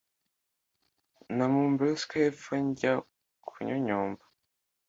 [1.35, 2.93] manumberska hepfo njya
[3.53, 4.23] kanyonyomba